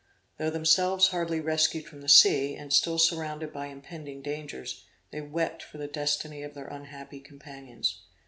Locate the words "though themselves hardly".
0.39-1.39